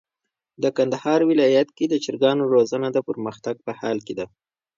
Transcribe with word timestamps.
د 0.63 0.65
کندهار 0.77 1.19
ولايت 1.31 1.69
کي 1.77 1.85
د 1.89 1.95
چرګانو 2.03 2.43
روزنه 2.53 2.87
د 2.93 2.97
پرمختګ 3.09 3.55
په 3.65 3.71
حال 3.79 3.97
کي 4.05 4.13
ده. 4.19 4.25